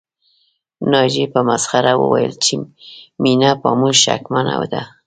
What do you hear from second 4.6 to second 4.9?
ده